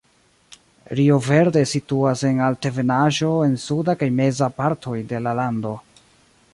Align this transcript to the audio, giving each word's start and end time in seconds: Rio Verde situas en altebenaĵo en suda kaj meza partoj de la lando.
Rio 0.99 1.17
Verde 1.25 1.61
situas 1.73 2.23
en 2.29 2.41
altebenaĵo 2.47 3.31
en 3.49 3.55
suda 3.67 3.97
kaj 4.01 4.09
meza 4.23 4.53
partoj 4.63 4.97
de 5.13 5.23
la 5.29 5.37
lando. 5.43 5.77